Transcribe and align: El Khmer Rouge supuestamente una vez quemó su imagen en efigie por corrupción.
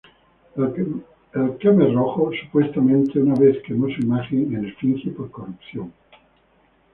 El 0.55 1.57
Khmer 1.59 1.93
Rouge 1.93 2.41
supuestamente 2.41 3.19
una 3.19 3.35
vez 3.35 3.61
quemó 3.61 3.85
su 3.89 4.01
imagen 4.01 4.51
en 4.55 4.65
efigie 4.65 5.11
por 5.11 5.29
corrupción. 5.29 5.93